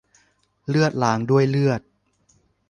[0.69, 1.81] เลือดล้างด้วยเลือด